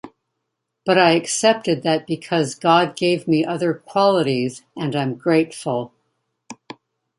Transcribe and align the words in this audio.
But 0.83 0.97
I 0.97 1.11
accepted 1.11 1.83
that 1.83 2.07
because 2.07 2.55
God 2.55 2.95
gave 2.97 3.27
me 3.27 3.45
other 3.45 3.75
qualities 3.75 4.63
and 4.75 4.95
I'm 4.95 5.13
grateful. 5.13 5.93